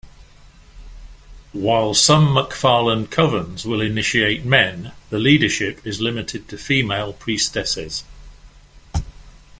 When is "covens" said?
3.09-3.65